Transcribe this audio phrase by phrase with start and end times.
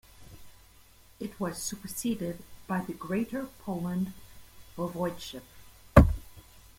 [1.19, 4.13] It was superseded by the Greater Poland
[4.75, 5.43] Voivodeship.